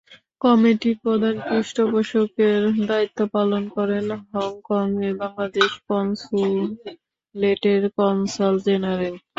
কমিটির 0.41 0.97
প্রধান 1.03 1.35
পৃষ্ঠপোষকের 1.47 2.59
দায়িত্ব 2.87 3.19
পালন 3.35 3.63
করেন 3.75 4.05
হংকংয়ে 4.31 5.09
বাংলাদেশ 5.21 5.69
কনস্যুলেটের 5.87 7.43
কনসাল 7.97 8.53
জেনারেল। 8.65 9.15